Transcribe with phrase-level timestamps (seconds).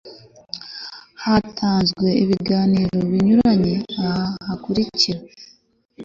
[1.23, 3.75] hatanzwe ibiganiro binyuranye
[4.07, 5.21] aha hakurikira